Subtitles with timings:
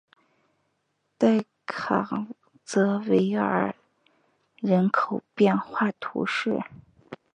[1.19, 2.25] 代卡
[2.65, 3.75] 泽维尔
[4.55, 6.59] 人口变化图示